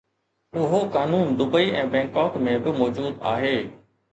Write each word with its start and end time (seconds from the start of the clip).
اهو 0.61 0.79
قانون 0.95 1.27
Dubai 1.41 1.69
۽ 1.81 1.85
Bangkok 1.97 2.41
۾ 2.49 2.57
به 2.65 2.77
موجود 2.81 3.25
آهي. 3.35 3.57